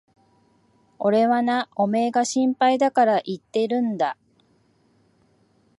[0.97, 4.17] 俺はな、おめえが心配だから言ってるんだ。